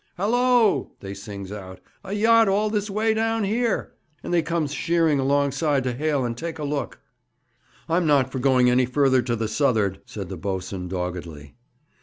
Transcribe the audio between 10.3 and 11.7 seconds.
boatswain doggedly.